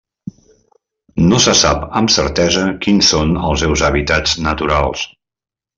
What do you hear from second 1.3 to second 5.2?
No se sap amb certesa quins són els seus hàbitats naturals.